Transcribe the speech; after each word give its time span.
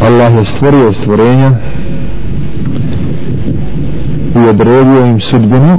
Allah 0.00 0.34
je 0.34 0.44
stvorio 0.44 0.92
stvorenja 0.92 1.50
i 4.34 4.48
odredio 4.48 5.06
im 5.06 5.20
sudbinu 5.20 5.78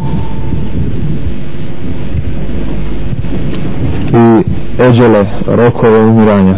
i 4.14 4.44
eđele 4.82 5.26
rokove 5.48 6.00
umiranja. 6.00 6.56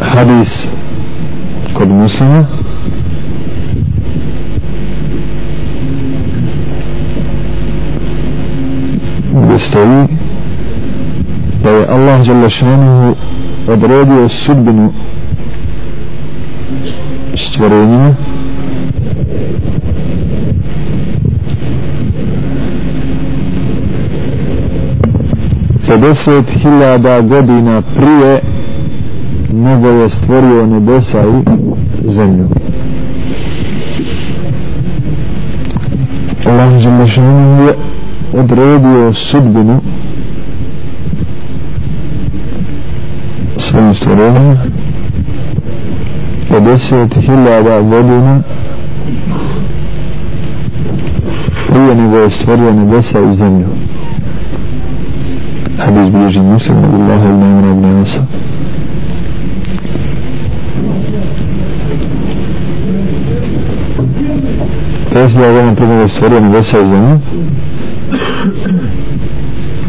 Hadis 0.00 0.68
kod 1.74 1.88
muslima. 1.88 2.46
Gdje 9.44 9.58
stoji 9.58 10.06
da 11.62 11.70
je 11.70 11.86
Allah 11.88 12.26
Đalešanuhu 12.26 13.14
odredio 13.68 14.28
sudbinu 14.28 14.92
stvorenjima 17.36 18.14
50.000 25.88 27.28
godina 27.28 27.82
prije 27.82 28.40
nego 29.52 29.88
je 29.88 30.08
stvorio 30.08 30.66
nebesa 30.66 31.22
i 32.04 32.10
zemlju. 32.10 32.48
Allah 36.46 36.80
Želešanu 36.80 37.66
je 37.66 37.74
odredio 38.32 39.12
sudbinu 39.14 39.80
svojim 43.58 43.94
stvorenjima 43.94 44.56
50.000 46.60 47.88
godina 47.88 48.42
prije 51.68 51.94
nego 51.94 52.16
je 52.16 52.30
stvorio 52.30 52.72
nebesa 52.72 53.20
i 53.20 53.34
zemlju. 53.34 53.66
Hadis 55.78 56.12
bilježi 56.12 56.40
muslim 56.40 56.78
od 56.78 57.00
Allaha 57.00 57.28
ibn 57.28 57.42
Amra 57.42 57.70
ibn 57.70 57.84
Asa. 57.84 58.20
Pesi 65.12 65.36
da 65.36 65.48
ovom 65.48 65.76
prvo 65.76 65.92
je 65.92 66.08
stvorio 66.08 66.40
nebesa 66.40 66.80
i 66.80 66.86
zemlju. 66.86 67.18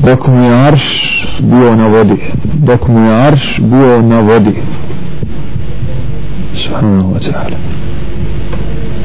Dok 0.05 0.27
mu 0.27 0.44
je 0.44 0.67
arš 0.67 1.14
bio 1.39 1.75
na 1.75 1.88
vodi. 1.88 2.17
Dok 2.53 2.88
mu 2.88 2.99
je 2.99 3.27
arš 3.27 3.59
bio 3.59 4.02
na 4.02 4.20
vodi 4.20 4.61
subhanahu 6.68 7.14
wa 7.14 7.20
ta'ala 7.20 7.58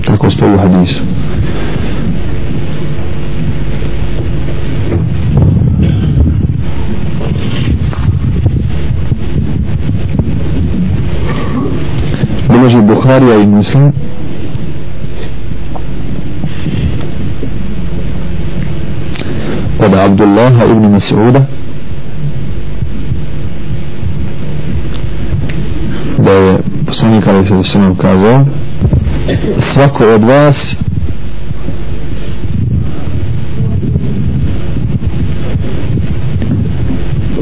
tako 0.07 0.31
stoji 0.31 0.55
u 0.55 0.59
hadisu. 0.59 1.01
Bilježi 12.49 12.81
Buharija 12.81 13.37
i 13.37 13.47
Muslim. 13.47 13.93
Od 19.79 19.95
Abdullaha 19.95 20.65
ibn 20.65 20.87
Mas'uda. 20.87 21.45
Da 26.19 26.33
je 26.33 26.72
poslanik 26.93 27.27
ali 27.27 27.65
se 27.65 27.79
kazao 28.03 28.45
svako 29.59 30.05
od 30.15 30.25
vas 30.25 30.77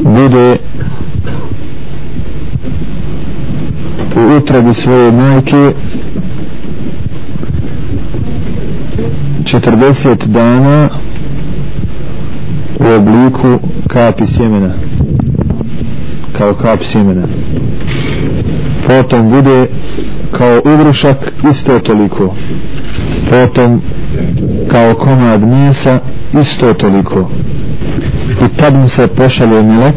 bude 0.03 0.57
u 4.15 4.37
utrobi 4.37 4.73
svoje 4.73 5.11
majke 5.11 5.73
40 9.43 10.25
dana 10.25 10.89
u 12.79 12.85
obliku 12.85 13.67
kapi 13.87 14.25
sjemena 14.27 14.73
kao 16.37 16.53
kap 16.53 16.83
sjemena 16.83 17.27
potom 18.87 19.29
bude 19.29 19.67
kao 20.31 20.61
ugrušak 20.73 21.17
isto 21.51 21.79
toliko. 21.79 22.35
Potom 23.29 23.81
kao 24.67 24.93
komad 24.93 25.41
mesa 25.41 25.99
isto 26.41 26.73
toliko. 26.73 27.29
I 28.45 28.57
tad 28.57 28.75
mu 28.75 28.89
se 28.89 29.07
pošalje 29.07 29.63
melek 29.63 29.95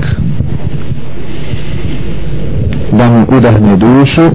da 2.92 3.10
mu 3.10 3.26
udahne 3.36 3.76
dušu. 3.76 4.30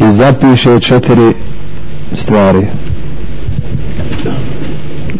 I 0.00 0.16
zapiše 0.16 0.80
četiri 0.80 1.34
stvari. 2.14 2.66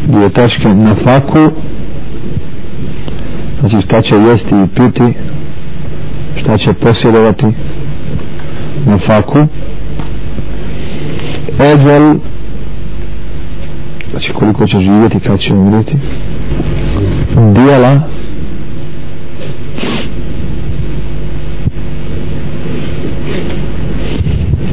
Dvije 0.07 0.29
tačke 0.29 0.67
na 0.67 0.95
faku 0.95 1.51
znači 3.59 3.81
šta 3.81 4.01
će 4.01 4.15
jesti 4.15 4.55
i 4.55 4.67
piti 4.75 5.13
šta 6.37 6.57
će 6.57 6.73
posjedovati 6.73 7.45
na 8.85 8.97
faku. 8.97 9.39
Eđel 11.59 12.15
znači 14.11 14.33
koliko 14.33 14.67
će 14.67 14.79
živjeti 14.79 15.19
kad 15.19 15.39
će 15.39 15.53
umriti 15.53 15.95
dijela 17.53 18.01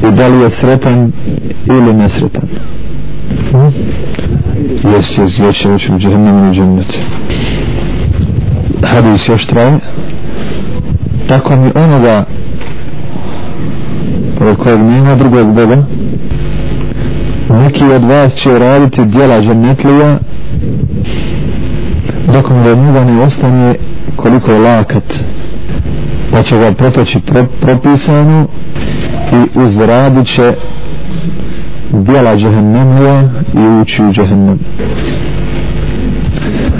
i 0.07 0.11
da 0.11 0.27
li 0.27 0.41
je 0.41 0.49
sretan 0.49 1.11
ili 1.65 1.93
nesretan. 1.93 2.47
Jest 4.95 5.17
jest 5.17 5.39
jest 5.39 5.65
jest 5.65 5.89
u 5.89 5.99
džehennemu 5.99 6.51
i 6.51 6.55
džennetu 6.55 6.97
hadis 8.83 9.29
još 9.29 9.45
traje. 9.45 9.79
Tako 11.27 11.55
mi 11.55 11.71
onoga 11.75 12.25
od 14.41 14.57
kojeg 14.57 14.79
nema 14.79 15.15
drugog 15.15 15.53
Boga 15.53 15.77
neki 17.49 17.83
od 17.83 18.03
vas 18.03 18.33
će 18.33 18.59
raditi 18.59 19.05
djela 19.05 19.41
džennetlija 19.41 20.17
dok 22.33 22.49
mu 22.49 22.63
do 22.63 22.75
njega 22.75 23.03
ne 23.03 23.21
ostane 23.21 23.75
koliko 24.15 24.51
je 24.51 24.59
lakat 24.59 25.23
pa 26.31 26.43
će 26.43 26.57
ga 26.57 26.71
protoći 26.71 27.19
pro, 27.19 27.45
propisano 27.61 28.47
i 29.31 29.59
uzradit 29.59 30.27
će 30.27 30.53
djela 31.91 32.35
džehennemlija 32.35 33.21
i 33.53 33.81
ući 33.81 34.03
u 34.03 34.11
džehennem. 34.11 34.59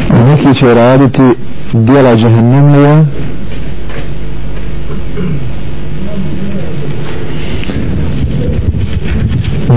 A 0.10 0.24
neki 0.24 0.60
će 0.60 0.74
raditi 0.74 1.22
dijela 1.74 2.16
džahannamlija 2.16 3.06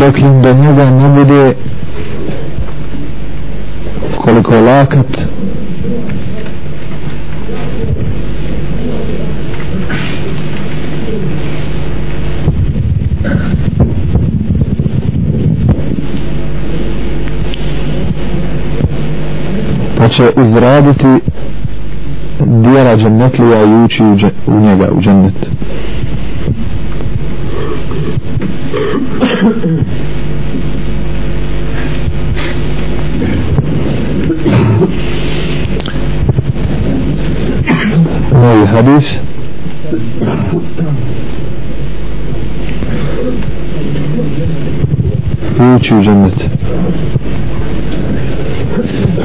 dok 0.01 0.19
im 0.19 0.43
do 0.43 0.53
njega 0.53 0.91
ne 0.91 1.09
bude 1.09 1.55
koliko 4.25 4.61
lakat. 4.61 5.07
Pa 19.99 20.09
će 20.09 20.31
uzraditi 20.37 21.07
dijela 22.51 22.97
džennetlija 22.97 23.63
i 23.65 23.85
ući 23.85 24.03
u, 24.47 24.61
njega, 24.61 24.89
u 24.93 25.01
džennet. 25.01 25.35
Novi 38.33 38.67
hadis. 38.67 39.19
Ući 45.77 45.95
u 45.95 46.03
džennet. 46.03 46.45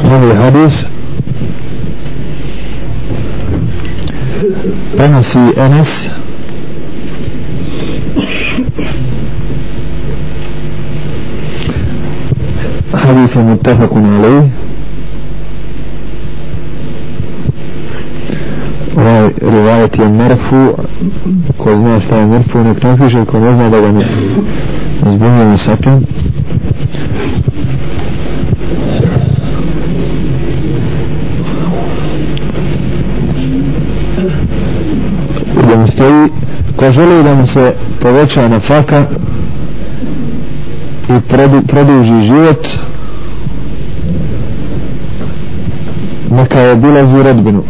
Novi 0.04 0.36
hadis. 0.36 0.85
Prenosi 4.98 5.40
Enes. 5.58 6.10
Hadis 12.92 13.36
je 13.36 13.44
mutefakun 13.44 14.06
ovaj 18.98 19.30
rivajet 19.42 20.00
je 20.00 20.10
merfu. 20.10 20.74
Ko 21.58 21.76
zna 21.76 22.00
šta 22.00 22.16
je 22.16 22.26
merfu 22.26 22.64
nek 22.64 22.84
napiše 22.84 23.26
ko 23.26 23.40
ne 23.40 23.54
zna 23.54 23.70
da 23.70 23.82
ga 23.82 23.92
ne 23.92 24.06
zbunjujemo 25.12 25.58
sa 25.58 25.76
tim 25.76 26.06
koji 36.06 36.30
ko 36.76 36.92
želi 36.92 37.24
da 37.24 37.36
mu 37.36 37.48
se 37.48 37.74
poveća 38.02 38.48
na 38.48 38.60
faka 38.60 39.06
i 41.10 41.22
produ, 41.30 41.62
produži 41.68 42.22
život 42.22 42.68
neka 46.32 46.60
je 46.60 46.76
bilazi 46.76 47.24
rodbinu. 47.24 47.64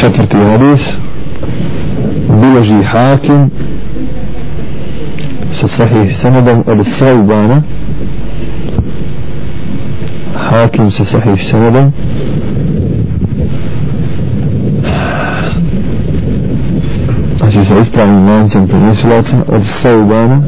Četvrti 0.00 0.36
hadis 0.36 0.92
biloži 2.40 2.82
hakim 2.82 3.50
sa 5.50 5.68
sahih 5.68 6.16
sanadom 6.16 6.64
od 6.66 6.86
Saubana. 6.86 7.62
Hakim 10.34 10.90
sa 10.90 11.04
sahih 11.04 11.44
sanadom. 11.44 11.92
Sa 17.76 17.80
ispravnim 17.80 18.28
lancem 18.28 18.68
prenosilaca 18.68 19.36
od 19.48 19.64
Saubana 19.64 20.42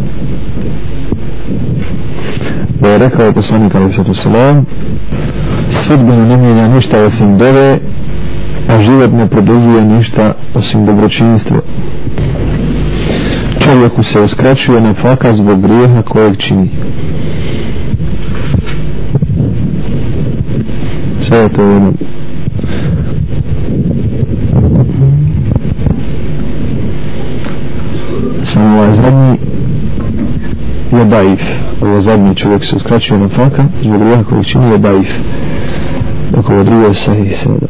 da 2.80 2.88
je 2.88 2.98
rekao 2.98 3.32
poslanik 3.32 3.74
alaih 3.74 3.94
sallatu 3.94 4.14
sallam 4.14 4.66
sudbeno 5.70 6.24
ne 6.24 6.36
mijenja 6.36 6.68
ništa 6.68 7.02
osim 7.02 7.38
dove 7.38 7.78
a 8.68 8.80
život 8.80 9.12
ne 9.12 9.26
produžuje 9.26 9.84
ništa 9.84 10.34
osim 10.54 10.86
dobročinstva 10.86 11.60
čovjeku 13.60 14.02
se 14.02 14.20
uskraćuje 14.20 14.80
na 14.80 14.94
faka 14.94 15.32
zbog 15.32 15.62
grijeha 15.62 16.02
kojeg 16.02 16.36
čini. 16.36 16.70
Sve 21.20 21.38
je 21.38 21.48
to 21.48 21.62
jedno 21.62 21.92
samo 28.92 29.02
zadnji 29.02 29.38
je 30.98 31.04
daif. 31.04 31.42
Ovo 31.80 32.00
zadnji 32.00 32.34
čovjek 32.34 32.64
se 32.64 32.76
uskraćuje 32.76 33.20
na 33.20 33.28
faka 33.28 33.64
zbog 33.82 34.00
grijeha 34.00 34.24
kojeg 34.24 34.46
čini 34.46 34.70
je 34.70 34.78
daif. 34.78 35.18
Dok 36.30 36.50
ovo 36.50 36.64
drugo 36.64 36.86
je 36.86 36.94
sahih 36.94 37.38
sada 37.38 37.66